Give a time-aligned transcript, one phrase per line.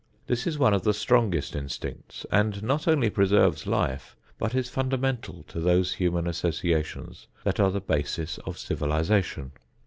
[0.25, 5.43] This is one of the strongest instincts and not only preserves life but is fundamental
[5.49, 9.51] to those human associations that are the basis of civilization.